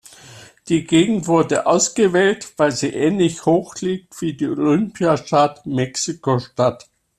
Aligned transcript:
Die 0.67 0.85
Gegend 0.85 1.27
wurde 1.27 1.67
ausgewählt, 1.67 2.53
weil 2.57 2.71
sie 2.71 2.87
ähnlich 2.89 3.45
hoch 3.45 3.75
liegt 3.81 4.19
wie 4.19 4.33
die 4.33 4.47
Olympiastadt 4.47 5.67
Mexiko-Stadt. 5.67 6.89